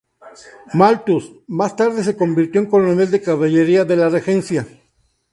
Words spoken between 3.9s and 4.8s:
la regencia.